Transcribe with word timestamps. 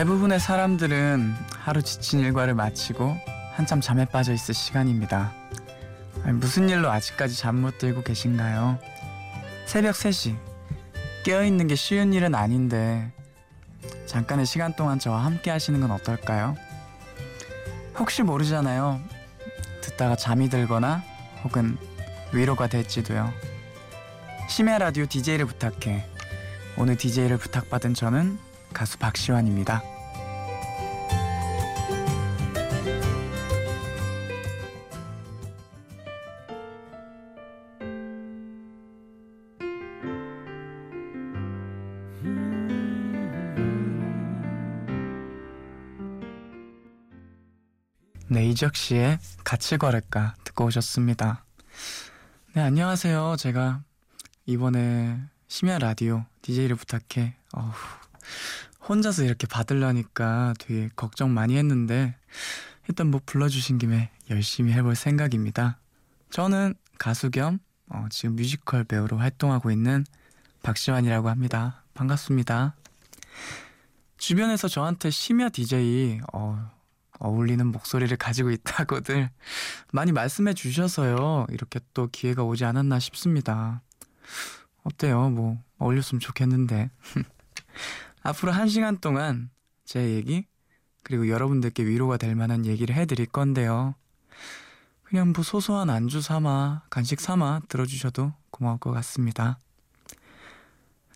대부분의 0.00 0.40
사람들은 0.40 1.34
하루 1.58 1.82
지친 1.82 2.20
일과를 2.20 2.54
마치고 2.54 3.18
한참 3.52 3.82
잠에 3.82 4.06
빠져 4.06 4.32
있을 4.32 4.54
시간입니다. 4.54 5.34
무슨 6.24 6.70
일로 6.70 6.90
아직까지 6.90 7.36
잠 7.36 7.56
못 7.56 7.76
들고 7.76 8.02
계신가요? 8.02 8.78
새벽 9.66 9.94
3시. 9.94 10.38
깨어있는 11.24 11.66
게 11.66 11.74
쉬운 11.74 12.14
일은 12.14 12.34
아닌데 12.34 13.12
잠깐의 14.06 14.46
시간 14.46 14.74
동안 14.74 14.98
저와 14.98 15.22
함께 15.22 15.50
하시는 15.50 15.78
건 15.78 15.90
어떨까요? 15.90 16.56
혹시 17.98 18.22
모르잖아요. 18.22 19.02
듣다가 19.82 20.16
잠이 20.16 20.48
들거나 20.48 21.02
혹은 21.44 21.76
위로가 22.32 22.68
될지도요. 22.68 23.30
심야 24.48 24.78
라디오 24.78 25.04
DJ를 25.04 25.44
부탁해. 25.44 26.06
오늘 26.78 26.96
DJ를 26.96 27.36
부탁받은 27.36 27.92
저는 27.92 28.38
가수 28.72 28.96
박시환입니다. 28.96 29.82
이적 48.60 48.76
씨의 48.76 49.18
같이 49.42 49.78
걸을까 49.78 50.34
듣고 50.44 50.66
오셨습니다. 50.66 51.46
네, 52.52 52.60
안녕하세요. 52.60 53.36
제가 53.38 53.80
이번에 54.44 55.18
심야 55.48 55.78
라디오 55.78 56.26
DJ를 56.42 56.76
부탁해. 56.76 57.36
어후, 57.54 57.72
혼자서 58.86 59.24
이렇게 59.24 59.46
받으려니까 59.46 60.52
되게 60.58 60.90
걱정 60.94 61.32
많이 61.32 61.56
했는데 61.56 62.14
일단 62.86 63.10
뭐 63.10 63.22
불러주신 63.24 63.78
김에 63.78 64.10
열심히 64.28 64.74
해볼 64.74 64.94
생각입니다. 64.94 65.78
저는 66.28 66.74
가수 66.98 67.30
겸 67.30 67.60
어, 67.88 68.08
지금 68.10 68.36
뮤지컬 68.36 68.84
배우로 68.84 69.16
활동하고 69.16 69.70
있는 69.70 70.04
박시환이라고 70.62 71.30
합니다. 71.30 71.82
반갑습니다. 71.94 72.76
주변에서 74.18 74.68
저한테 74.68 75.08
심야 75.08 75.48
DJ 75.48 76.20
어, 76.34 76.70
어울리는 77.20 77.64
목소리를 77.66 78.16
가지고 78.16 78.50
있다고들 78.50 79.30
많이 79.92 80.10
말씀해 80.10 80.54
주셔서요. 80.54 81.46
이렇게 81.50 81.80
또 81.94 82.08
기회가 82.10 82.42
오지 82.42 82.64
않았나 82.64 82.98
싶습니다. 82.98 83.82
어때요? 84.82 85.30
뭐 85.30 85.62
어울렸으면 85.78 86.20
좋겠는데. 86.20 86.90
앞으로 88.22 88.52
한 88.52 88.68
시간 88.68 88.98
동안 88.98 89.50
제 89.84 90.10
얘기 90.14 90.46
그리고 91.02 91.28
여러분들께 91.28 91.84
위로가 91.84 92.16
될 92.16 92.34
만한 92.34 92.66
얘기를 92.66 92.94
해드릴 92.94 93.26
건데요. 93.26 93.94
그냥 95.04 95.32
뭐 95.34 95.42
소소한 95.42 95.90
안주 95.90 96.20
삼아 96.20 96.84
간식 96.88 97.20
삼아 97.20 97.62
들어주셔도 97.68 98.32
고마울 98.50 98.78
것 98.78 98.92
같습니다. 98.92 99.58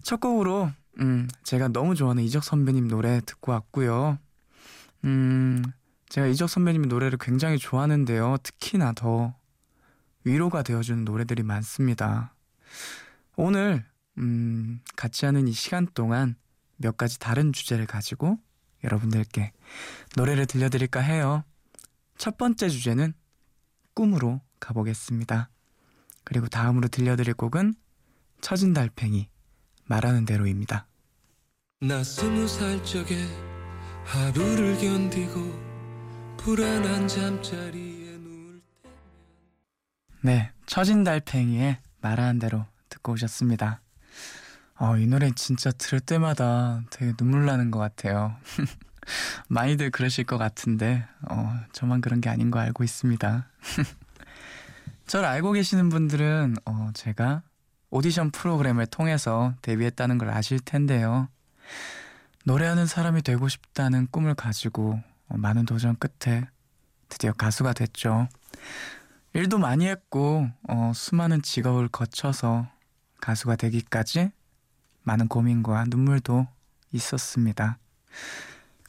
첫 0.03 0.21
곡으로 0.21 0.71
음, 1.01 1.29
제가 1.45 1.69
너무 1.69 1.95
좋아하는 1.95 2.23
이적 2.25 2.45
선배님 2.45 2.89
노래 2.89 3.21
듣고 3.25 3.53
왔고요. 3.53 4.19
음, 5.05 5.63
제가 6.15 6.29
이적 6.29 6.49
선배님 6.49 6.83
노래를 6.83 7.19
굉장히 7.19 7.59
좋아하는데요. 7.59 8.37
특히나 8.45 8.93
더 8.93 9.35
위로가 10.23 10.63
되어주는 10.63 11.05
노래들이 11.05 11.43
많습니다. 11.43 12.37
오늘 13.35 13.85
음, 14.19 14.81
같이 14.95 15.27
하는 15.27 15.49
이 15.49 15.53
시간 15.53 15.89
동안 15.93 16.37
몇 16.77 16.97
가지 16.97 17.19
다른 17.19 17.53
주제를 17.53 17.87
가지고 17.87 18.39
여러분들께 18.85 19.51
노래를 20.15 20.47
들려드릴까 20.47 21.01
해요. 21.01 21.43
첫 22.17 22.39
번째 22.39 22.69
주제는 22.69 23.13
꿈으로 23.95 24.41
가보겠습니다. 24.61 25.51
그리고 26.23 26.47
다음으로 26.47 26.87
들려드릴 26.87 27.35
곡은 27.35 27.75
처진 28.41 28.73
달팽이 28.73 29.29
말하는 29.87 30.27
대로입니다. 30.27 30.87
나 31.81 32.05
스무 32.05 32.47
살 32.47 32.85
적에 32.85 33.17
하루를 34.05 34.79
견디고 34.79 35.74
불안한 36.45 37.09
잠자리에 37.09 38.19
누울 38.19 38.61
때 38.83 38.91
네, 40.21 40.53
처진 40.67 41.03
달팽이의 41.03 41.79
말하는 42.03 42.39
대로 42.39 42.67
듣고 42.91 43.13
오셨습니다. 43.13 43.81
어, 44.79 44.99
이 44.99 45.07
노래 45.07 45.31
진짜 45.31 45.71
들을 45.71 46.01
때마다 46.01 46.83
되게 46.91 47.15
눈물 47.17 47.47
나는 47.47 47.71
것 47.71 47.79
같아요. 47.79 48.37
많이들 49.49 49.91
그러실 49.91 50.25
것 50.25 50.37
같은데, 50.37 51.07
어, 51.31 51.59
저만 51.73 52.03
그런 52.03 52.21
게 52.21 52.29
아닌 52.29 52.51
거 52.51 52.59
알고 52.59 52.85
있습니다. 52.85 53.49
저를 55.07 55.27
알고 55.27 55.53
계시는 55.53 55.89
분들은, 55.89 56.57
어, 56.67 56.91
제가 56.93 57.41
오디션 57.89 58.33
프로그램을 58.33 58.85
통해서 58.85 59.55
데뷔했다는 59.63 60.19
걸 60.19 60.29
아실 60.29 60.61
텐데요. 60.61 61.27
노래하는 62.45 62.85
사람이 62.85 63.23
되고 63.23 63.49
싶다는 63.49 64.09
꿈을 64.11 64.35
가지고 64.35 64.93
어, 64.93 65.14
많은 65.29 65.65
도전 65.65 65.97
끝에 65.97 66.47
드디어 67.09 67.33
가수가 67.33 67.73
됐죠. 67.75 68.29
일도 69.33 69.59
많이 69.59 69.87
했고, 69.87 70.49
어, 70.69 70.93
수많은 70.95 71.43
직업을 71.43 71.89
거쳐서 71.89 72.69
가수가 73.21 73.57
되기까지 73.57 74.31
많은 75.03 75.29
고민과 75.29 75.87
눈물도 75.89 76.47
있었습니다. 76.93 77.79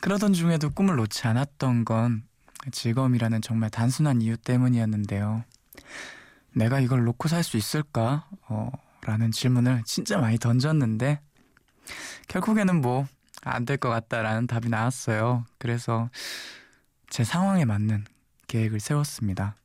그러던 0.02 0.34
중에도 0.34 0.70
꿈을 0.70 0.98
놓지 0.98 1.28
않았던 1.28 1.86
건 1.86 2.24
즐거움이라는 2.72 3.42
정말 3.42 3.70
단순한 3.70 4.22
이유 4.22 4.38
때문이었는데요. 4.38 5.44
내가 6.54 6.80
이걸 6.80 7.04
놓고 7.04 7.28
살 7.28 7.44
수 7.44 7.58
있을까? 7.58 8.28
어, 8.48 8.72
라는 9.02 9.32
질문을 9.32 9.84
진짜 9.86 10.18
많이 10.18 10.38
던졌는데, 10.38 11.20
결국에는 12.28 12.82
뭐, 12.82 13.08
안 13.46 13.66
될 13.66 13.78
것 13.78 13.90
같다라는 13.90 14.48
답이 14.48 14.70
나왔어요. 14.70 15.46
그래서 15.58 16.10
제 17.10 17.24
상황에 17.24 17.66
맞는 17.66 18.06
계획을 18.48 18.80
세웠습니다. 18.80 19.56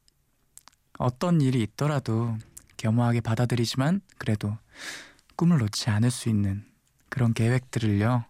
어떤 0.99 1.41
일이 1.41 1.63
있더라도 1.63 2.37
겸허하게 2.77 3.21
받아들이지만 3.23 4.01
그래도 4.19 4.57
꿈을 5.37 5.59
놓지 5.59 5.91
않을 5.91 6.11
수 6.11 6.29
있는 6.29 6.65
그런 7.09 7.33
계획들을요. 7.33 8.25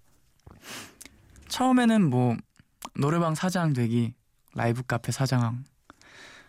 처음에는 1.49 2.09
뭐 2.09 2.37
노래방 2.95 3.35
사장 3.35 3.73
되기, 3.73 4.15
라이브 4.55 4.83
카페 4.85 5.11
사장, 5.13 5.65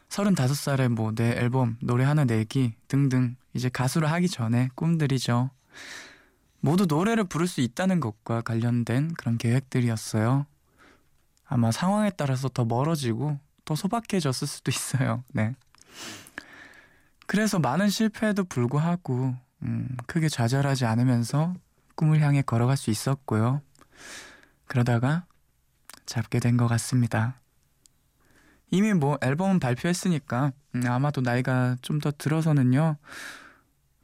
35살에 0.10 0.90
뭐 0.90 1.12
내 1.16 1.32
앨범 1.38 1.78
노래 1.82 2.04
하나 2.04 2.24
내기 2.26 2.76
등등 2.88 3.36
이제 3.54 3.70
가수를 3.70 4.12
하기 4.12 4.28
전에 4.30 4.70
꿈들이죠. 4.76 5.50
모두 6.62 6.86
노래를 6.88 7.24
부를 7.26 7.48
수 7.48 7.62
있다는 7.62 8.00
것과 8.00 8.42
관련된 8.42 9.14
그런 9.16 9.38
계획들이었어요. 9.38 10.46
아마 11.46 11.72
상황에 11.72 12.12
따라서 12.12 12.48
더 12.50 12.64
멀어지고 12.66 13.40
더 13.66 13.76
소박해졌을 13.76 14.48
수도 14.48 14.72
있어요. 14.72 15.24
네. 15.34 15.54
그래서 17.28 17.60
많은 17.60 17.90
실패에도 17.90 18.44
불구하고 18.44 19.36
음, 19.64 19.98
크게 20.08 20.30
좌절하지 20.30 20.86
않으면서 20.86 21.54
꿈을 21.96 22.22
향해 22.22 22.42
걸어갈 22.42 22.78
수 22.78 22.90
있었고요. 22.90 23.62
그러다가 24.68 25.26
잡게 26.06 26.40
된 26.40 26.58
것 26.58 26.68
같습니다. 26.68 27.36
이미 28.70 28.94
뭐 28.94 29.18
앨범은 29.22 29.60
발표했으니까 29.60 30.52
음, 30.76 30.84
아마도 30.88 31.22
나이가 31.22 31.76
좀 31.82 32.00
더 32.00 32.12
들어서는요. 32.12 32.98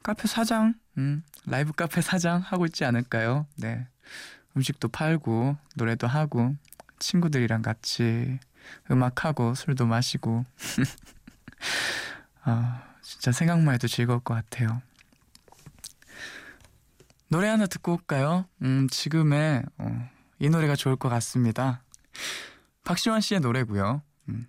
카페 0.02 0.28
사장, 0.28 0.74
음, 0.98 1.22
라이브 1.46 1.72
카페 1.72 2.00
사장 2.00 2.40
하고 2.40 2.66
있지 2.66 2.84
않을까요? 2.84 3.46
네. 3.56 3.86
음식도 4.56 4.88
팔고 4.88 5.56
노래도 5.76 6.08
하고 6.08 6.56
친구들이랑 6.98 7.62
같이 7.62 8.38
음악하고 8.90 9.54
술도 9.54 9.86
마시고 9.86 10.44
아, 12.42 12.82
진짜 13.00 13.30
생각만 13.30 13.74
해도 13.74 13.86
즐거울 13.86 14.20
것 14.20 14.34
같아요. 14.34 14.82
노래 17.28 17.46
하나 17.46 17.66
듣고 17.66 17.92
올까요? 17.92 18.46
음, 18.62 18.88
지금의 18.90 19.62
어, 19.78 20.10
이 20.40 20.48
노래가 20.48 20.74
좋을 20.74 20.96
것 20.96 21.08
같습니다. 21.08 21.82
박시원 22.82 23.20
씨의 23.20 23.40
노래고요. 23.40 24.02
음, 24.30 24.48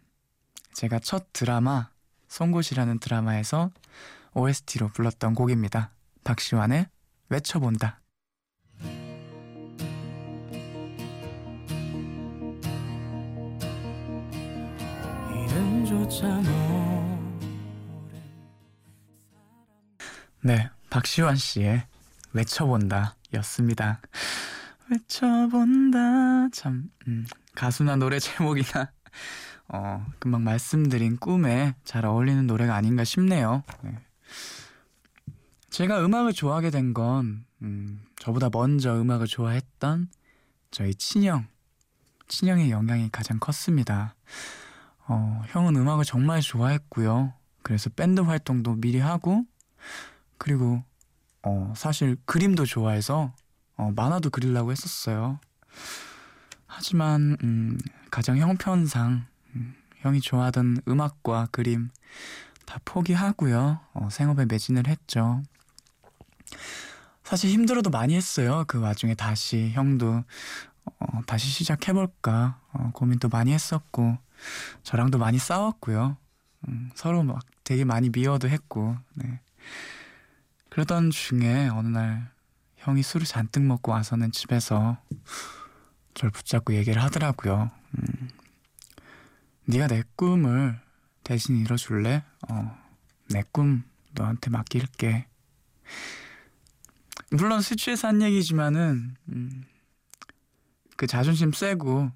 제가 0.73 0.97
첫 0.99 1.31
드라마 1.31 1.89
송곳이라는 2.29 2.99
드라마에서 2.99 3.69
OST로 4.33 4.87
불렀던 4.89 5.35
곡입니다. 5.35 5.91
박시환의 6.23 6.87
외쳐본다. 7.29 8.01
네, 20.41 20.69
박시환 20.89 21.35
씨의 21.35 21.85
외쳐본다 22.33 23.15
였습니다. 23.35 24.01
외쳐본다. 24.89 26.49
참, 26.51 26.89
음, 27.07 27.25
가수나 27.55 27.95
노래 27.95 28.19
제목이나, 28.19 28.91
어, 29.67 30.05
금방 30.19 30.43
말씀드린 30.43 31.17
꿈에 31.17 31.75
잘 31.83 32.05
어울리는 32.05 32.47
노래가 32.47 32.75
아닌가 32.75 33.03
싶네요. 33.03 33.63
네. 33.83 33.97
제가 35.69 36.03
음악을 36.03 36.33
좋아하게 36.33 36.71
된 36.71 36.93
건, 36.93 37.45
음, 37.61 38.01
저보다 38.19 38.49
먼저 38.51 38.99
음악을 38.99 39.27
좋아했던 39.27 40.09
저희 40.71 40.95
친형, 40.95 41.47
친형의 42.27 42.71
영향이 42.71 43.09
가장 43.11 43.39
컸습니다. 43.39 44.15
어, 45.07 45.41
형은 45.47 45.75
음악을 45.75 46.05
정말 46.05 46.41
좋아했고요. 46.41 47.33
그래서 47.61 47.89
밴드 47.91 48.21
활동도 48.21 48.75
미리 48.75 48.99
하고, 48.99 49.45
그리고, 50.37 50.83
어, 51.43 51.73
사실 51.75 52.17
그림도 52.25 52.65
좋아해서, 52.65 53.33
어, 53.75 53.91
만화도 53.95 54.31
그리려고 54.31 54.71
했었어요. 54.71 55.39
하지만, 56.65 57.37
음, 57.43 57.77
가장 58.11 58.37
형편상, 58.37 59.25
음, 59.55 59.75
형이 59.97 60.21
좋아하던 60.21 60.81
음악과 60.87 61.47
그림 61.51 61.89
다 62.65 62.79
포기하고요. 62.85 63.79
어, 63.93 64.09
생업에 64.11 64.45
매진을 64.45 64.87
했죠. 64.87 65.43
사실 67.23 67.51
힘들어도 67.51 67.89
많이 67.89 68.15
했어요. 68.15 68.63
그 68.67 68.79
와중에 68.79 69.13
다시 69.15 69.71
형도 69.73 70.23
어, 70.85 71.21
다시 71.27 71.47
시작해볼까 71.49 72.59
어, 72.73 72.91
고민도 72.93 73.29
많이 73.29 73.53
했었고 73.53 74.17
저랑도 74.83 75.17
많이 75.17 75.37
싸웠고요. 75.37 76.17
음, 76.67 76.89
서로 76.95 77.23
막 77.23 77.39
되게 77.63 77.83
많이 77.85 78.09
미워도 78.09 78.49
했고 78.49 78.97
네. 79.13 79.39
그러던 80.69 81.11
중에 81.11 81.67
어느 81.69 81.87
날 81.87 82.31
형이 82.77 83.03
술을 83.03 83.25
잔뜩 83.25 83.61
먹고 83.63 83.91
와서는 83.91 84.31
집에서 84.31 84.97
절 86.13 86.29
붙잡고 86.31 86.73
얘기를 86.75 87.01
하더라고요. 87.03 87.69
음, 87.97 88.29
네가 89.65 89.87
내 89.87 90.03
꿈을 90.15 90.79
대신 91.23 91.57
이뤄줄래? 91.57 92.23
어, 92.49 92.77
내 93.29 93.43
꿈 93.51 93.83
너한테 94.13 94.49
맡길게. 94.49 95.27
물론 97.31 97.61
술 97.61 97.77
취해서 97.77 98.07
한 98.07 98.21
얘기지만은 98.21 99.15
음, 99.29 99.63
그 100.95 101.07
자존심 101.07 101.51
세고 101.51 102.11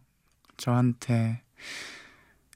저한테 0.57 1.43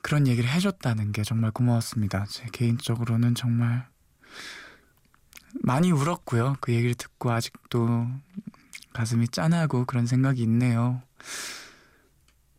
그런 0.01 0.27
얘기를 0.27 0.50
해줬다는 0.50 1.12
게 1.12 1.24
정말 1.24 1.51
고마웠습니다. 1.51 2.25
제 2.30 2.45
개인적으로는 2.51 3.36
정말 3.36 3.88
많이 5.62 5.92
울었고요. 5.92 6.57
그 6.62 6.74
얘기를 6.74 6.95
듣고 6.95 7.31
아직도 7.31 8.07
가슴이 8.94 9.27
짠하고 9.27 9.86
그런 9.86 10.06
생각이 10.06 10.42
있네요. 10.44 11.01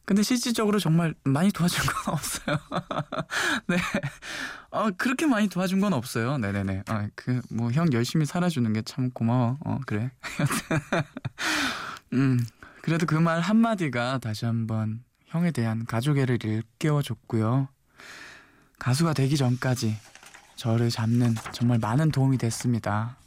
근데 0.08 0.22
실질적으로 0.22 0.78
정말 0.78 1.14
많이 1.24 1.52
도와준 1.52 1.84
건 1.84 2.14
없어요. 2.14 2.56
네. 3.66 3.76
어, 4.70 4.90
그렇게 4.96 5.26
많이 5.26 5.48
도와준 5.48 5.80
건 5.82 5.92
없어요. 5.92 6.38
네네네. 6.38 6.84
아, 6.88 7.08
그, 7.14 7.42
뭐, 7.50 7.70
형 7.72 7.92
열심히 7.92 8.24
살아주는 8.24 8.72
게 8.72 8.80
참 8.86 9.10
고마워. 9.10 9.58
어, 9.66 9.78
그래. 9.84 10.10
음, 12.14 12.40
그래도 12.80 13.04
그 13.04 13.16
말 13.20 13.40
한마디가 13.42 14.16
다시 14.18 14.46
한번 14.46 15.04
형에 15.26 15.50
대한 15.50 15.84
가족애를 15.84 16.42
일깨워줬고요. 16.42 17.68
가수가 18.78 19.12
되기 19.12 19.36
전까지 19.36 19.94
저를 20.56 20.88
잡는 20.88 21.34
정말 21.52 21.78
많은 21.80 22.10
도움이 22.12 22.38
됐습니다. 22.38 23.18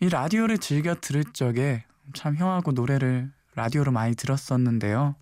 이 0.00 0.08
라디오를 0.08 0.56
즐겨 0.56 0.94
들을 0.94 1.22
적에 1.34 1.84
참 2.14 2.34
형하고 2.36 2.72
노래를 2.72 3.30
라디오로 3.58 3.90
많이 3.90 4.14
들었었는데요. 4.14 5.16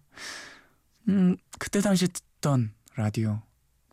음, 1.08 1.36
그때 1.58 1.80
당시 1.80 2.06
듣던 2.06 2.74
라디오. 2.94 3.40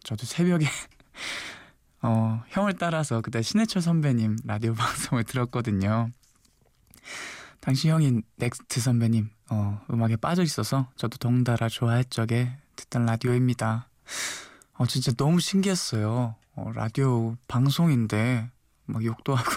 저도 0.04 0.26
새벽에, 0.26 0.66
어, 2.04 2.44
형을 2.50 2.74
따라서 2.74 3.22
그때 3.22 3.42
신해철 3.42 3.82
선배님 3.82 4.36
라디오 4.44 4.74
방송을 4.76 5.24
들었거든요. 5.24 6.10
당시 7.62 7.88
형인 7.88 8.22
넥스트 8.36 8.82
선배님, 8.82 9.30
어, 9.50 9.82
음악에 9.90 10.18
빠져 10.18 10.44
있어서 10.44 10.92
저도 10.98 11.18
덩달아 11.20 11.70
좋아할 11.70 12.04
적에 12.04 12.58
듣던 12.76 13.06
라디오입니다. 13.06 13.88
어, 14.74 14.86
진짜 14.88 15.14
너무 15.14 15.40
신기했어요. 15.40 16.36
어, 16.56 16.72
라디오 16.76 17.38
방송인데, 17.48 18.50
막 18.88 19.06
욕도 19.06 19.36
하고, 19.36 19.50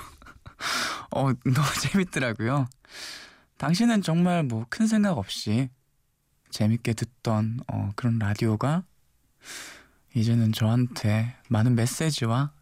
어, 1.11 1.33
너무 1.33 1.67
재밌더라고요. 1.81 2.69
당시는 3.59 4.03
정말 4.03 4.43
뭐 4.43 4.67
큰 4.69 4.87
생각 4.87 5.17
없이 5.19 5.69
재밌게 6.50 6.93
듣던 6.94 7.61
어, 7.69 7.91
그런 7.97 8.19
라디오가 8.19 8.85
이제는 10.14 10.53
저한테 10.53 11.37
많은 11.49 11.75
메시지와 11.75 12.53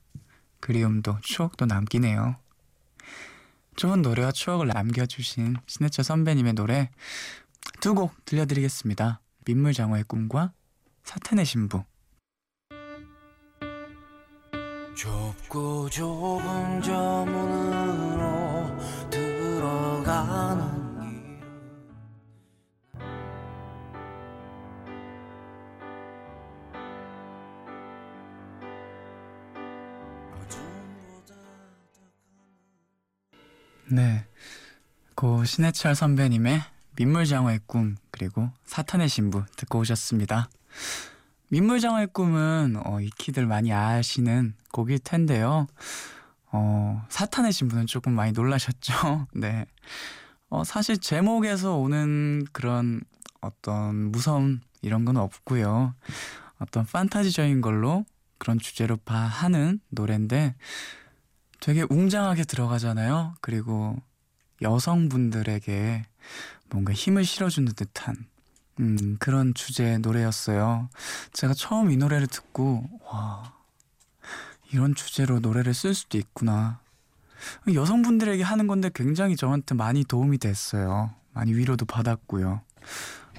그리움도 0.60 1.18
추억도 1.22 1.66
남기네요. 1.66 2.36
좋은 3.76 4.02
노래와 4.02 4.32
추억을 4.32 4.68
남겨주신 4.68 5.56
신해철 5.66 6.04
선배님의 6.04 6.54
노래 6.54 6.90
두 7.80 7.94
곡 7.94 8.24
들려드리겠습니다. 8.24 9.20
민물장어의 9.46 10.04
꿈과 10.04 10.52
사탄의 11.02 11.44
신부. 11.44 11.84
좁고 14.96 15.90
좁은 15.90 16.82
저 16.82 17.24
문으로 17.26 18.33
고 35.44 35.46
신해철 35.46 35.94
선배님의 35.94 36.62
민물장어의 36.96 37.60
꿈 37.66 37.96
그리고 38.10 38.48
사탄의 38.64 39.10
신부 39.10 39.44
듣고 39.56 39.80
오셨습니다. 39.80 40.48
민물장어의 41.50 42.06
꿈은 42.14 42.76
어, 42.82 42.98
익히들 43.02 43.44
많이 43.44 43.70
아시는 43.70 44.54
곡일 44.72 45.00
텐데요. 45.00 45.66
어, 46.50 47.04
사탄의 47.10 47.52
신부는 47.52 47.86
조금 47.86 48.14
많이 48.14 48.32
놀라셨죠? 48.32 49.26
네. 49.36 49.66
어, 50.48 50.64
사실 50.64 50.96
제목에서 50.96 51.76
오는 51.76 52.46
그런 52.52 53.02
어떤 53.42 54.12
무서움 54.12 54.62
이런 54.80 55.04
건 55.04 55.18
없고요. 55.18 55.94
어떤 56.58 56.86
판타지적인 56.86 57.60
걸로 57.60 58.06
그런 58.38 58.58
주제로 58.58 58.96
봐 58.96 59.14
하는 59.16 59.78
노래인데 59.90 60.54
되게 61.60 61.84
웅장하게 61.90 62.44
들어가잖아요. 62.44 63.34
그리고 63.42 63.98
여성분들에게 64.64 66.04
뭔가 66.70 66.92
힘을 66.92 67.24
실어주는 67.24 67.72
듯한 67.74 68.16
음, 68.80 69.16
그런 69.20 69.54
주제의 69.54 70.00
노래였어요. 70.00 70.88
제가 71.32 71.54
처음 71.54 71.92
이 71.92 71.96
노래를 71.96 72.26
듣고 72.26 72.88
와 73.04 73.52
이런 74.72 74.94
주제로 74.96 75.38
노래를 75.38 75.74
쓸 75.74 75.94
수도 75.94 76.18
있구나. 76.18 76.80
여성분들에게 77.72 78.42
하는 78.42 78.66
건데 78.66 78.90
굉장히 78.92 79.36
저한테 79.36 79.74
많이 79.76 80.02
도움이 80.04 80.38
됐어요. 80.38 81.14
많이 81.32 81.52
위로도 81.54 81.84
받았고요. 81.84 82.62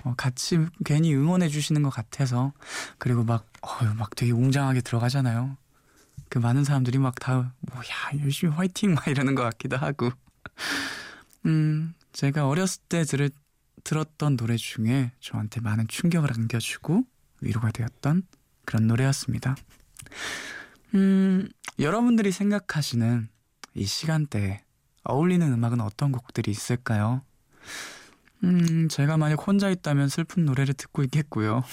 어, 0.03 0.13
같이 0.15 0.59
괜히 0.85 1.13
응원해 1.15 1.49
주시는 1.49 1.81
것 1.81 1.89
같아서 1.89 2.53
그리고 2.99 3.23
막, 3.23 3.47
어, 3.61 3.83
막 3.97 4.15
되게 4.15 4.31
웅장하게 4.31 4.81
들어가잖아요. 4.81 5.57
그 6.29 6.37
많은 6.39 6.63
사람들이 6.63 6.97
막 6.99 7.15
다 7.19 7.51
뭐야 7.71 8.23
열심히 8.23 8.53
화이팅 8.53 8.93
막 8.93 9.07
이러는 9.07 9.35
것 9.35 9.43
같기도 9.43 9.77
하고 9.77 10.11
음 11.45 11.93
제가 12.11 12.47
어렸을 12.47 12.81
때 12.89 13.03
들을, 13.03 13.29
들었던 13.83 14.37
노래 14.37 14.57
중에 14.57 15.11
저한테 15.19 15.61
많은 15.61 15.87
충격을 15.87 16.31
안겨주고 16.33 17.03
위로가 17.41 17.71
되었던 17.71 18.23
그런 18.65 18.87
노래였습니다. 18.87 19.55
음 20.95 21.47
여러분들이 21.79 22.31
생각하시는 22.31 23.29
이 23.75 23.85
시간대에 23.85 24.61
어울리는 25.03 25.51
음악은 25.51 25.81
어떤 25.81 26.11
곡들이 26.11 26.51
있을까요? 26.51 27.21
음 28.43 28.87
제가 28.89 29.17
만약 29.17 29.45
혼자 29.47 29.69
있다면 29.69 30.09
슬픈 30.09 30.45
노래를 30.45 30.73
듣고 30.73 31.03
있겠고요. 31.03 31.63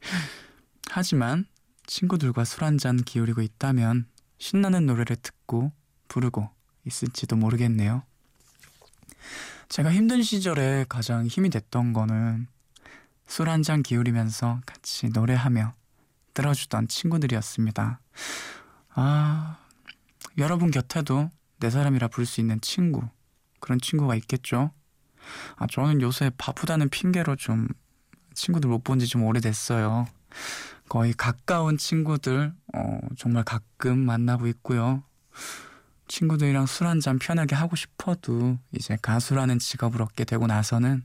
하지만 0.90 1.44
친구들과 1.86 2.44
술 2.44 2.64
한잔 2.64 2.96
기울이고 2.96 3.42
있다면 3.42 4.06
신나는 4.38 4.86
노래를 4.86 5.16
듣고 5.16 5.72
부르고 6.08 6.48
있을지도 6.84 7.36
모르겠네요. 7.36 8.02
제가 9.68 9.92
힘든 9.92 10.22
시절에 10.22 10.86
가장 10.88 11.26
힘이 11.26 11.50
됐던 11.50 11.92
거는 11.92 12.46
술 13.26 13.48
한 13.48 13.62
잔 13.62 13.82
기울이면서 13.82 14.60
같이 14.64 15.08
노래하며 15.10 15.74
들어주던 16.34 16.88
친구들이었습니다. 16.88 18.00
아, 18.94 19.58
여러분 20.38 20.70
곁에도 20.70 21.30
내 21.60 21.68
사람이라 21.70 22.08
부를 22.08 22.24
수 22.26 22.40
있는 22.40 22.60
친구, 22.60 23.02
그런 23.60 23.80
친구가 23.80 24.14
있겠죠? 24.16 24.70
아, 25.56 25.66
저는 25.66 26.00
요새 26.00 26.30
바쁘다는 26.38 26.88
핑계로 26.88 27.36
좀 27.36 27.68
친구들 28.34 28.70
못 28.70 28.82
본 28.84 28.98
지 28.98 29.06
좀 29.08 29.24
오래됐어요. 29.24 30.06
거의 30.88 31.12
가까운 31.12 31.76
친구들, 31.76 32.54
어, 32.74 32.98
정말 33.18 33.44
가끔 33.44 33.98
만나고 33.98 34.46
있고요. 34.46 35.02
친구들이랑 36.08 36.66
술 36.66 36.86
한잔 36.86 37.18
편하게 37.18 37.54
하고 37.54 37.76
싶어도 37.76 38.58
이제 38.72 38.96
가수라는 39.00 39.58
직업을 39.58 40.02
얻게 40.02 40.24
되고 40.24 40.46
나서는 40.46 41.04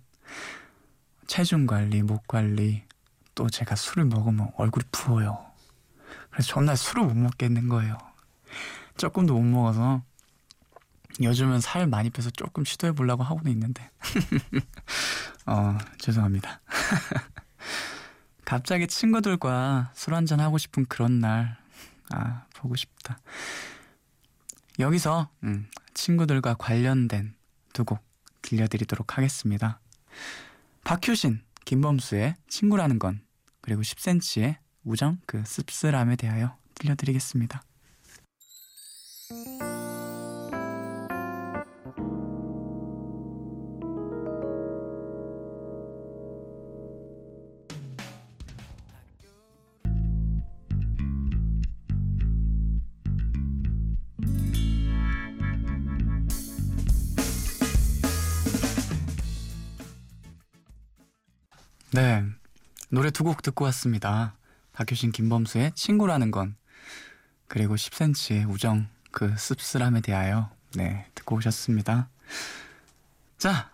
체중 1.27 1.65
관리, 1.65 2.01
목 2.01 2.27
관리, 2.27 2.83
또 3.35 3.49
제가 3.49 3.75
술을 3.75 4.05
먹으면 4.05 4.51
얼굴이 4.57 4.85
부어요. 4.91 5.45
그래서 6.31 6.47
전날 6.47 6.77
술을 6.77 7.03
못 7.03 7.15
먹겠는 7.15 7.69
거예요. 7.69 7.97
조금도 8.97 9.33
못 9.33 9.43
먹어서 9.43 10.01
요즘은 11.21 11.61
살 11.61 11.85
많이 11.87 12.09
빼서 12.09 12.29
조금 12.31 12.65
시도해 12.65 12.93
보려고 12.93 13.23
하고는 13.23 13.51
있는데. 13.51 13.89
어, 15.45 15.77
죄송합니다. 15.99 16.61
갑자기 18.45 18.87
친구들과 18.87 19.91
술 19.93 20.15
한잔 20.15 20.39
하고 20.39 20.57
싶은 20.57 20.85
그런 20.85 21.19
날, 21.19 21.57
아, 22.11 22.45
보고 22.55 22.75
싶다. 22.75 23.19
여기서, 24.79 25.29
음, 25.43 25.67
친구들과 25.93 26.55
관련된 26.55 27.35
두 27.73 27.83
곡 27.85 27.99
들려드리도록 28.41 29.17
하겠습니다. 29.17 29.79
박효신, 30.83 31.41
김범수의 31.65 32.35
친구라는 32.47 32.99
건, 32.99 33.21
그리고 33.61 33.81
10cm의 33.81 34.57
우정, 34.83 35.19
그 35.25 35.43
씁쓸함에 35.45 36.17
대하여 36.17 36.57
들려드리겠습니다. 36.75 37.63
네. 61.93 62.23
노래 62.89 63.11
두 63.11 63.23
곡 63.23 63.41
듣고 63.41 63.65
왔습니다. 63.65 64.35
박효신 64.73 65.11
김범수의 65.11 65.73
친구라는 65.75 66.31
건 66.31 66.55
그리고 67.47 67.75
10cm의 67.75 68.49
우정 68.49 68.87
그 69.11 69.35
씁쓸함에 69.37 70.01
대하여 70.01 70.49
네 70.75 71.05
듣고 71.13 71.35
오셨습니다. 71.35 72.09
자, 73.37 73.71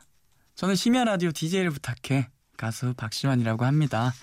저는 0.56 0.76
심야 0.76 1.06
라디오 1.06 1.32
DJ를 1.32 1.72
부탁해 1.72 2.30
가수 2.58 2.94
박시환이라고 2.96 3.64
합니다. 3.64 4.14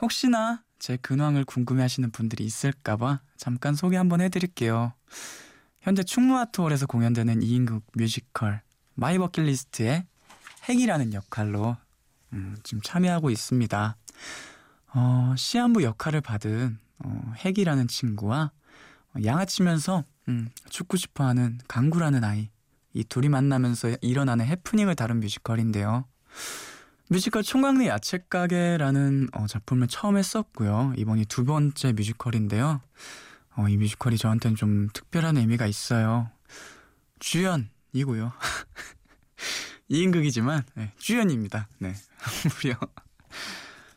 혹시나 0.00 0.62
제 0.78 0.96
근황을 0.96 1.44
궁금해하시는 1.44 2.10
분들이 2.10 2.44
있을까봐 2.44 3.20
잠깐 3.36 3.74
소개 3.74 3.98
한번 3.98 4.22
해드릴게요. 4.22 4.94
현재 5.82 6.02
충무아트홀에서 6.02 6.86
공연되는 6.86 7.40
2인극 7.40 7.82
뮤지컬 7.92 8.62
My 8.94 9.18
Bucket 9.18 9.62
List의 9.62 10.06
해기라는 10.68 11.12
역할로 11.12 11.76
음, 12.32 12.56
지금 12.62 12.80
참여하고 12.82 13.30
있습니다. 13.30 13.96
어, 14.94 15.34
시한부 15.36 15.82
역할을 15.82 16.20
받은 16.20 16.78
어, 17.04 17.32
해기라는 17.36 17.88
친구와 17.88 18.52
양아치면서 19.24 20.04
음, 20.28 20.48
죽고 20.68 20.96
싶어하는 20.96 21.58
강구라는 21.68 22.24
아이 22.24 22.50
이 22.92 23.04
둘이 23.04 23.28
만나면서 23.28 23.96
일어나는 24.00 24.46
해프닝을 24.46 24.94
다룬 24.96 25.20
뮤지컬인데요. 25.20 26.04
뮤지컬 27.10 27.42
총각내 27.42 27.88
야채가게라는 27.88 29.28
어, 29.32 29.46
작품을 29.46 29.88
처음 29.88 30.18
했었고요. 30.18 30.92
이번이 30.96 31.24
두 31.24 31.44
번째 31.44 31.92
뮤지컬인데요. 31.92 32.80
어, 33.56 33.68
이 33.68 33.76
뮤지컬이 33.76 34.18
저한테는 34.18 34.56
좀 34.56 34.88
특별한 34.92 35.36
의미가 35.38 35.66
있어요. 35.66 36.30
주연이고요. 37.18 38.32
2인극이지만 39.90 40.64
네, 40.74 40.92
주연입니다. 40.98 41.68
네, 41.78 41.94
무려 42.62 42.76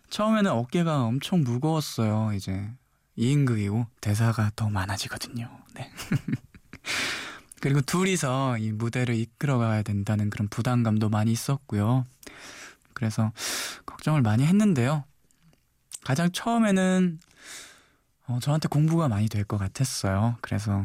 처음에는 0.09 0.51
어깨가 0.51 1.03
엄청 1.03 1.41
무거웠어요. 1.41 2.33
이제 2.33 2.69
2인극이고 3.17 3.87
대사가 4.01 4.51
더 4.55 4.69
많아지거든요. 4.69 5.49
네. 5.75 5.91
그리고 7.61 7.81
둘이서 7.81 8.57
이 8.57 8.71
무대를 8.71 9.15
이끌어가야 9.15 9.83
된다는 9.83 10.29
그런 10.29 10.47
부담감도 10.47 11.09
많이 11.09 11.31
있었고요. 11.31 12.05
그래서 12.93 13.31
걱정을 13.85 14.21
많이 14.21 14.45
했는데요. 14.45 15.03
가장 16.03 16.31
처음에는 16.31 17.19
어, 18.27 18.39
저한테 18.41 18.67
공부가 18.67 19.07
많이 19.07 19.27
될 19.29 19.43
것 19.43 19.57
같았어요. 19.57 20.37
그래서 20.41 20.83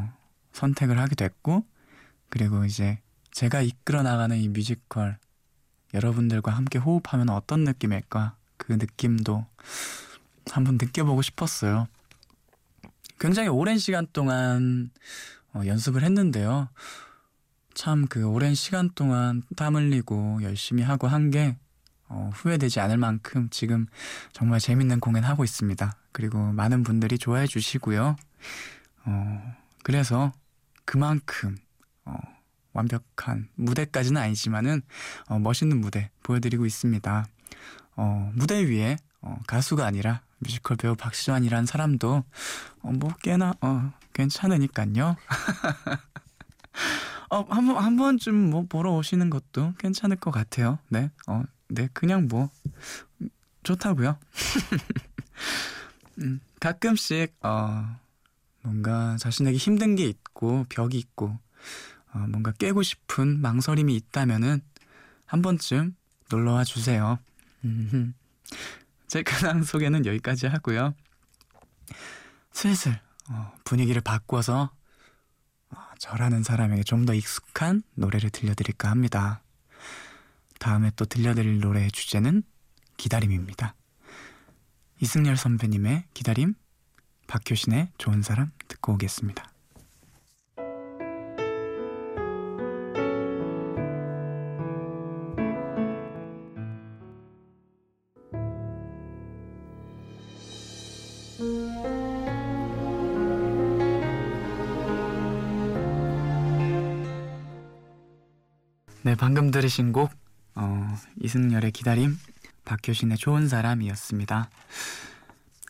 선택을 0.53 0.99
하게 0.99 1.15
됐고, 1.15 1.65
그리고 2.29 2.65
이제 2.65 2.99
제가 3.37 3.61
이끌어 3.61 4.01
나가는 4.01 4.35
이 4.35 4.49
뮤지컬 4.49 5.19
여러분들과 5.93 6.51
함께 6.53 6.79
호흡하면 6.79 7.29
어떤 7.29 7.65
느낌일까 7.65 8.35
그 8.57 8.73
느낌도 8.73 9.45
한번 10.49 10.79
느껴보고 10.81 11.21
싶었어요. 11.21 11.87
굉장히 13.19 13.49
오랜 13.49 13.77
시간 13.77 14.07
동안 14.11 14.89
어, 15.53 15.61
연습을 15.67 16.01
했는데요. 16.01 16.69
참 17.75 18.07
그 18.09 18.25
오랜 18.27 18.55
시간 18.55 18.89
동안 18.95 19.43
땀 19.55 19.75
흘리고 19.75 20.39
열심히 20.41 20.81
하고 20.81 21.05
한게 21.05 21.57
어, 22.09 22.31
후회되지 22.33 22.79
않을 22.79 22.97
만큼 22.97 23.49
지금 23.51 23.85
정말 24.33 24.59
재밌는 24.59 24.99
공연 24.99 25.23
하고 25.23 25.43
있습니다. 25.43 25.95
그리고 26.11 26.39
많은 26.39 26.81
분들이 26.81 27.19
좋아해 27.19 27.45
주시고요. 27.45 28.15
어, 29.05 29.55
그래서 29.83 30.33
그만큼 30.85 31.55
어, 32.03 32.17
완벽한 32.77 33.49
무대까지는 33.55 34.21
아니지만은 34.21 34.81
어, 35.27 35.39
멋있는 35.39 35.81
무대 35.81 36.11
보여드리고 36.23 36.65
있습니다. 36.65 37.25
어, 37.95 38.31
무대 38.35 38.63
위에 38.63 38.97
어, 39.21 39.37
가수가 39.47 39.85
아니라 39.85 40.21
뮤지컬 40.39 40.77
배우 40.77 40.95
박시환이란 40.95 41.65
사람도 41.65 42.23
어, 42.81 42.91
뭐 42.91 43.11
꽤나 43.23 43.53
어, 43.61 43.91
괜찮으니까요. 44.13 45.15
어, 47.29 47.41
한 47.49 47.65
번 47.65 47.77
한 47.77 47.97
번쯤 47.97 48.35
뭐 48.51 48.65
보러 48.69 48.93
오시는 48.93 49.29
것도 49.31 49.73
괜찮을 49.79 50.17
것 50.17 50.29
같아요. 50.31 50.77
네, 50.89 51.09
어, 51.27 51.43
네, 51.67 51.89
그냥 51.93 52.27
뭐 52.27 52.49
좋다고요. 53.63 54.17
음, 56.19 56.39
가끔씩 56.59 57.35
어, 57.41 57.97
뭔가 58.61 59.17
자신에게 59.17 59.57
힘든 59.57 59.95
게 59.95 60.05
있고 60.05 60.65
벽이 60.69 60.97
있고 60.97 61.37
어, 62.13 62.19
뭔가 62.29 62.51
깨고 62.51 62.83
싶은 62.83 63.41
망설임이 63.41 63.95
있다면은 63.95 64.61
한 65.25 65.41
번쯤 65.41 65.95
놀러와 66.29 66.63
주세요. 66.63 67.19
제 69.07 69.23
근황 69.23 69.63
소개는 69.63 70.05
여기까지 70.05 70.47
하고요. 70.47 70.93
슬슬 72.51 72.99
어, 73.29 73.53
분위기를 73.63 74.01
바꿔서 74.01 74.71
어, 75.69 75.77
저라는 75.99 76.43
사람에게 76.43 76.83
좀 76.83 77.05
더 77.05 77.13
익숙한 77.13 77.83
노래를 77.95 78.29
들려드릴까 78.29 78.89
합니다. 78.89 79.41
다음에 80.59 80.91
또 80.95 81.05
들려드릴 81.05 81.59
노래의 81.59 81.91
주제는 81.91 82.43
기다림입니다. 82.97 83.75
이승열 84.99 85.37
선배님의 85.37 86.05
기다림, 86.13 86.55
박효신의 87.27 87.91
좋은 87.97 88.23
사람 88.23 88.51
듣고 88.67 88.93
오겠습니다. 88.93 89.56
네, 109.07 109.15
방금 109.15 109.51
들으신 109.51 109.93
곡 109.93 110.11
어, 110.55 110.97
이승열의 111.21 111.71
기다림, 111.71 112.17
박효신의 112.65 113.17
좋은 113.17 113.47
사람이었습니다. 113.47 114.49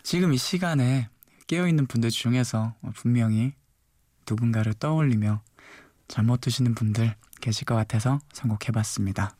지금 0.01 0.33
이 0.33 0.37
시간에 0.39 1.07
깨어있는 1.45 1.85
분들 1.85 2.09
중에서 2.09 2.73
분명히 2.95 3.53
누군가를 4.27 4.73
떠올리며 4.73 5.43
잠못 6.07 6.41
드시는 6.41 6.73
분들 6.73 7.13
계실 7.39 7.65
것 7.65 7.75
같아서 7.75 8.19
선곡해봤습니다. 8.33 9.37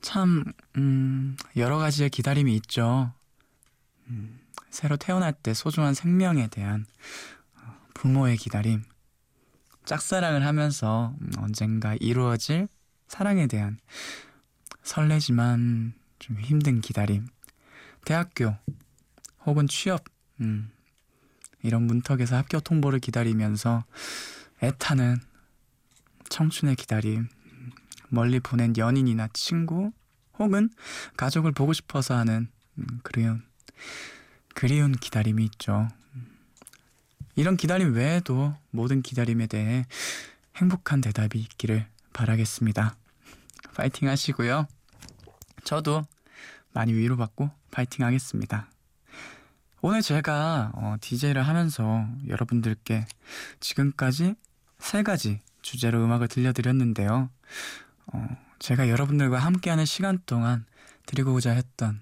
참, 0.00 0.42
음, 0.78 1.36
여러 1.54 1.78
가지의 1.78 2.10
기다림이 2.10 2.56
있죠. 2.56 3.12
음, 4.08 4.40
새로 4.68 4.96
태어날 4.96 5.32
때 5.32 5.54
소중한 5.54 5.94
생명에 5.94 6.48
대한 6.48 6.86
어, 7.54 7.76
부모의 7.94 8.36
기다림, 8.36 8.82
짝사랑을 9.88 10.44
하면서 10.44 11.14
음, 11.18 11.30
언젠가 11.38 11.96
이루어질 11.98 12.68
사랑에 13.06 13.46
대한 13.46 13.78
설레지만 14.82 15.94
좀 16.18 16.38
힘든 16.40 16.82
기다림. 16.82 17.26
대학교 18.04 18.54
혹은 19.46 19.66
취업, 19.66 20.04
음, 20.42 20.70
이런 21.62 21.84
문턱에서 21.84 22.36
합격 22.36 22.64
통보를 22.64 22.98
기다리면서 22.98 23.84
애타는 24.62 25.16
청춘의 26.28 26.76
기다림, 26.76 27.26
멀리 28.10 28.40
보낸 28.40 28.76
연인이나 28.76 29.28
친구 29.32 29.92
혹은 30.38 30.68
가족을 31.16 31.52
보고 31.52 31.72
싶어서 31.72 32.14
하는 32.14 32.48
음, 32.76 32.86
그리운 33.02 33.42
그리운 34.54 34.92
기다림이 34.92 35.44
있죠. 35.44 35.88
이런 37.38 37.56
기다림 37.56 37.94
외에도 37.94 38.52
모든 38.72 39.00
기다림에 39.00 39.46
대해 39.46 39.86
행복한 40.56 41.00
대답이 41.00 41.38
있기를 41.38 41.86
바라겠습니다. 42.12 42.96
파이팅 43.74 44.08
하시고요. 44.08 44.66
저도 45.62 46.02
많이 46.72 46.92
위로받고 46.94 47.48
파이팅 47.70 48.04
하겠습니다. 48.04 48.68
오늘 49.82 50.02
제가 50.02 50.72
어, 50.74 50.96
DJ를 51.00 51.46
하면서 51.46 52.08
여러분들께 52.26 53.06
지금까지 53.60 54.34
세 54.80 55.04
가지 55.04 55.40
주제로 55.62 56.04
음악을 56.04 56.26
들려드렸는데요. 56.26 57.30
어, 58.06 58.28
제가 58.58 58.88
여러분들과 58.88 59.38
함께하는 59.38 59.84
시간 59.84 60.18
동안 60.26 60.66
드리고자 61.06 61.52
했던 61.52 62.00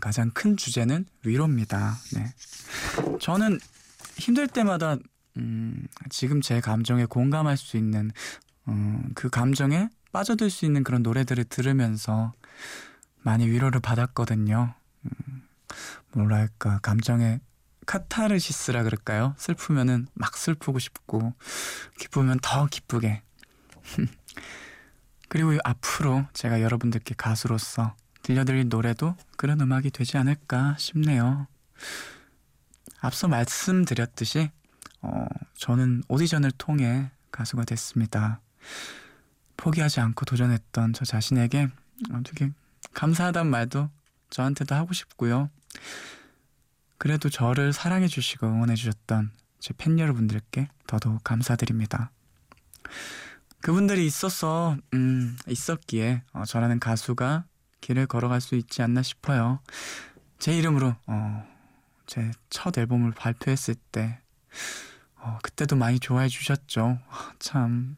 가장 0.00 0.30
큰 0.30 0.56
주제는 0.56 1.04
위로입니다. 1.24 1.94
네. 2.14 3.18
저는 3.20 3.58
힘들 4.18 4.48
때마다 4.48 4.96
음, 5.36 5.86
지금 6.10 6.40
제 6.40 6.60
감정에 6.60 7.04
공감할 7.04 7.56
수 7.56 7.76
있는 7.76 8.10
음, 8.66 9.10
그 9.14 9.30
감정에 9.30 9.88
빠져들 10.12 10.50
수 10.50 10.64
있는 10.64 10.82
그런 10.82 11.02
노래들을 11.02 11.44
들으면서 11.44 12.32
많이 13.22 13.48
위로를 13.48 13.80
받았거든요. 13.80 14.74
음, 15.04 15.42
뭐랄까 16.12 16.78
감정의 16.80 17.40
카타르시스라 17.86 18.82
그럴까요? 18.82 19.34
슬프면은 19.38 20.08
막 20.14 20.36
슬프고 20.36 20.78
싶고 20.78 21.34
기쁘면 21.98 22.38
더 22.42 22.66
기쁘게. 22.66 23.22
그리고 25.28 25.52
앞으로 25.64 26.26
제가 26.32 26.60
여러분들께 26.62 27.14
가수로서 27.16 27.94
들려드릴 28.22 28.68
노래도 28.68 29.14
그런 29.36 29.60
음악이 29.60 29.90
되지 29.90 30.18
않을까 30.18 30.76
싶네요. 30.78 31.46
앞서 33.00 33.28
말씀드렸듯이 33.28 34.50
어, 35.02 35.26
저는 35.54 36.02
오디션을 36.08 36.52
통해 36.58 37.10
가수가 37.30 37.64
됐습니다. 37.64 38.40
포기하지 39.56 40.00
않고 40.00 40.24
도전했던 40.24 40.92
저 40.92 41.04
자신에게 41.04 41.68
어떻게 42.12 42.50
감사하단 42.94 43.46
말도 43.48 43.90
저한테도 44.30 44.74
하고 44.74 44.92
싶고요. 44.92 45.50
그래도 46.96 47.28
저를 47.28 47.72
사랑해 47.72 48.08
주시고 48.08 48.46
응원해 48.46 48.74
주셨던 48.74 49.30
제 49.60 49.74
팬 49.76 49.98
여러분들께 49.98 50.68
더더욱 50.86 51.22
감사드립니다. 51.24 52.10
그분들이 53.60 54.06
있어서 54.06 54.76
음, 54.94 55.36
있었기에 55.48 56.22
어, 56.32 56.44
저라는 56.44 56.78
가수가 56.80 57.44
길을 57.80 58.06
걸어갈 58.06 58.40
수 58.40 58.54
있지 58.54 58.82
않나 58.82 59.02
싶어요. 59.02 59.60
제 60.38 60.56
이름으로 60.56 60.94
어, 61.06 61.46
제 62.08 62.32
첫 62.58 62.76
앨범을 62.76 63.12
발표했을 63.12 63.76
때 63.92 64.18
어, 65.14 65.38
그때도 65.44 65.76
많이 65.76 66.00
좋아해 66.00 66.28
주셨죠. 66.28 66.98
참 67.38 67.96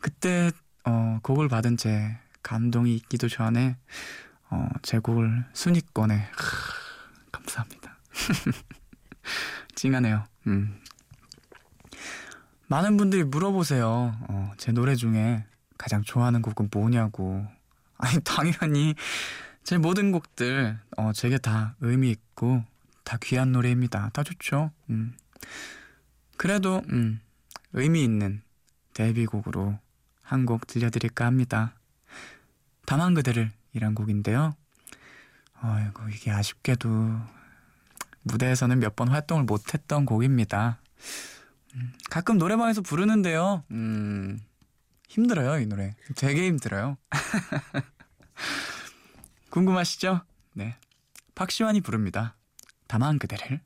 그때 0.00 0.50
어, 0.84 1.20
곡을 1.22 1.48
받은 1.48 1.76
제 1.76 2.18
감동이 2.42 2.94
있기도 2.96 3.28
전에 3.28 3.76
어, 4.50 4.68
제 4.82 4.98
곡을 4.98 5.44
순위권에 5.52 6.16
하, 6.16 6.30
감사합니다. 7.30 7.96
찡하네요. 9.76 10.24
음. 10.48 10.80
많은 12.66 12.96
분들이 12.96 13.22
물어보세요. 13.22 14.16
어, 14.28 14.52
제 14.56 14.72
노래 14.72 14.96
중에 14.96 15.44
가장 15.78 16.02
좋아하는 16.02 16.42
곡은 16.42 16.70
뭐냐고. 16.72 17.46
아니 17.98 18.18
당연히 18.24 18.94
제 19.62 19.78
모든 19.78 20.10
곡들 20.10 20.76
어, 20.96 21.12
제게 21.12 21.38
다 21.38 21.76
의미 21.80 22.10
있고 22.10 22.64
다 23.10 23.18
귀한 23.20 23.50
노래입니다. 23.50 24.10
다 24.10 24.22
좋죠. 24.22 24.70
음. 24.88 25.16
그래도 26.36 26.80
음, 26.92 27.20
의미 27.72 28.04
있는 28.04 28.40
데뷔곡으로 28.94 29.76
한 30.22 30.46
곡 30.46 30.68
들려드릴까 30.68 31.26
합니다. 31.26 31.74
다만 32.86 33.14
그대를 33.14 33.50
이란 33.72 33.96
곡인데요. 33.96 34.54
아이고 35.60 36.08
이게 36.10 36.30
아쉽게도 36.30 36.88
무대에서는 38.22 38.78
몇 38.78 38.94
번 38.94 39.08
활동을 39.08 39.42
못했던 39.42 40.06
곡입니다. 40.06 40.80
음, 41.74 41.92
가끔 42.10 42.38
노래방에서 42.38 42.80
부르는데요. 42.82 43.64
음, 43.72 44.38
힘들어요 45.08 45.58
이 45.58 45.66
노래. 45.66 45.96
되게 46.14 46.46
힘들어요. 46.46 46.96
궁금하시죠? 49.50 50.20
네, 50.52 50.76
박시환이 51.34 51.80
부릅니다. 51.80 52.36
다만 52.90 53.20
그대를. 53.20 53.60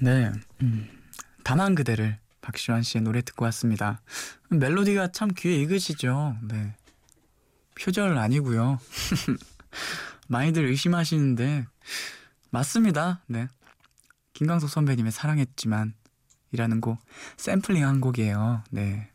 네, 0.00 0.30
음, 0.62 0.88
다만 1.42 1.74
그대를 1.74 2.20
박시환 2.40 2.84
씨의 2.84 3.02
노래 3.02 3.20
듣고 3.22 3.46
왔습니다. 3.46 4.00
멜로디가 4.50 5.10
참 5.10 5.30
귀에 5.36 5.56
익으시죠? 5.62 6.36
네. 6.42 6.76
표절 7.76 8.16
아니고요. 8.16 8.78
많이들 10.28 10.66
의심하시는데 10.66 11.66
맞습니다. 12.50 13.24
네. 13.26 13.48
김광석 14.34 14.70
선배님의 14.70 15.10
사랑했지만 15.10 15.94
이라는 16.52 16.80
곡 16.80 17.00
샘플링 17.38 17.84
한 17.84 18.00
곡이에요. 18.00 18.62
네. 18.70 19.10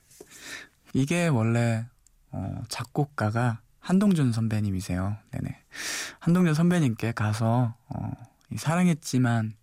이게 0.94 1.28
원래 1.28 1.86
어, 2.32 2.64
작곡가가 2.70 3.62
한동준 3.80 4.32
선배님이세요. 4.32 5.18
네네. 5.32 5.58
한동준 6.20 6.54
선배님께 6.54 7.14
가서 7.14 7.76
어, 7.88 8.12
사랑했지만 8.56 9.54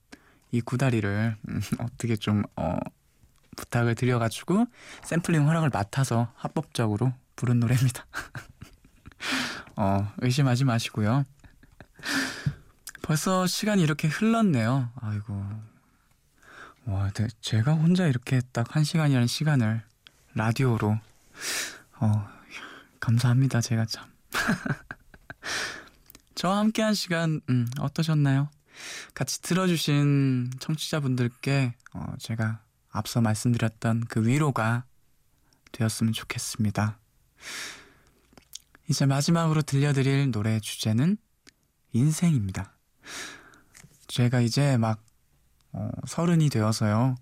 이 0.53 0.61
구다리를 0.61 1.37
음, 1.49 1.61
어떻게 1.81 2.17
좀 2.17 2.43
어, 2.57 2.77
부탁을 3.57 3.95
드려가지고 3.95 4.67
샘플링 5.05 5.47
허락을 5.47 5.71
맡아서 5.73 6.33
합법적으로 6.37 7.13
부른 7.37 7.61
노래입니다. 7.61 8.07
어, 9.77 10.11
의심하지 10.19 10.65
마시고요. 10.65 11.25
벌써 13.03 13.47
시간이 13.47 13.83
이렇게 13.83 14.09
흘렀네요. 14.09 14.91
아이고. 15.01 15.47
와, 16.87 17.11
제가 17.41 17.73
혼자 17.73 18.07
이렇게 18.07 18.41
딱 18.53 18.75
한 18.75 18.85
시간이라는 18.85 19.27
시간을 19.27 19.83
라디오로, 20.35 20.99
어, 22.01 22.29
감사합니다. 23.01 23.61
제가 23.61 23.87
참. 23.87 24.11
저와 26.35 26.59
함께 26.59 26.83
한 26.83 26.95
시간, 26.95 27.41
음, 27.49 27.69
어떠셨나요? 27.81 28.51
같이 29.15 29.41
들어주신 29.43 30.51
청취자분들께, 30.61 31.75
어, 31.95 32.15
제가 32.19 32.61
앞서 32.91 33.21
말씀드렸던 33.21 34.05
그 34.09 34.27
위로가 34.27 34.85
되었으면 35.73 36.13
좋겠습니다. 36.13 36.99
이제 38.89 39.07
마지막으로 39.07 39.63
들려드릴 39.63 40.31
노래 40.31 40.61
주제는 40.61 41.17
인생입니다. 41.93 42.73
제가 44.07 44.41
이제 44.41 44.77
막 44.77 45.03
어, 45.73 45.91
서른이 46.07 46.49
되어서요. 46.49 47.17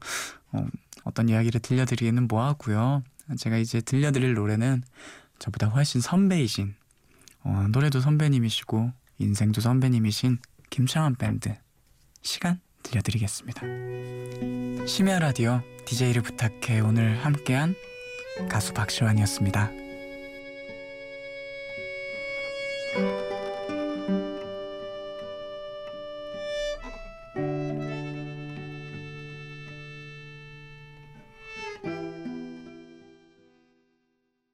어, 0.53 0.67
어떤 1.05 1.29
이야기를 1.29 1.61
들려드리기는 1.61 2.29
뭐하고요. 2.29 3.03
제가 3.39 3.57
이제 3.57 3.81
들려드릴 3.81 4.35
노래는 4.35 4.83
저보다 5.39 5.69
훨씬 5.69 6.01
선배이신 6.01 6.75
어, 7.45 7.67
노래도 7.71 8.01
선배님이시고 8.01 8.93
인생도 9.19 9.61
선배님이신 9.61 10.39
김창완 10.71 11.17
밴드 11.17 11.55
시간 12.23 12.61
들려드리겠습니다. 12.83 13.63
심야 14.87 15.19
라디오 15.19 15.63
DJ를 15.87 16.23
부탁해 16.23 16.81
오늘 16.81 17.25
함께한 17.25 17.75
가수 18.49 18.73
박시환이었습니다. 18.75 19.84